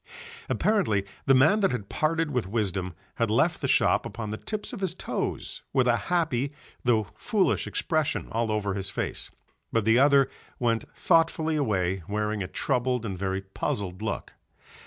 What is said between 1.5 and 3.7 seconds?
that had parted with wisdom had left the